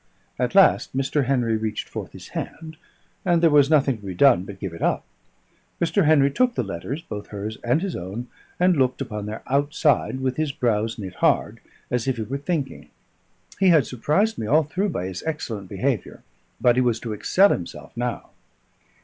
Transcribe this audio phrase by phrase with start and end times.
[0.39, 1.25] At last Mr.
[1.25, 2.77] Henry reached forth his hand,
[3.23, 5.05] and there was nothing to be done but give it up.
[5.79, 6.05] Mr.
[6.05, 8.25] Henry took the letters (both hers and his own),
[8.59, 11.59] and looked upon their outside, with his brows knit hard,
[11.91, 12.89] as if he were thinking.
[13.59, 16.23] He had surprised me all through by his excellent behaviour:
[16.59, 18.31] but he was to excel himself now.